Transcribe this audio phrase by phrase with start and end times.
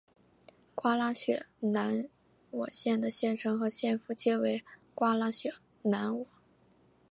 [0.73, 2.09] 瓜拉雪兰
[2.49, 4.63] 莪县的县城和县府皆为
[4.95, 6.25] 瓜拉雪兰莪。